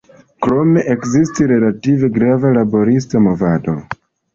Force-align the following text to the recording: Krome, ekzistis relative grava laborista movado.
Krome, 0.45 0.83
ekzistis 0.93 1.51
relative 1.53 2.13
grava 2.19 2.57
laborista 2.59 3.27
movado. 3.31 3.81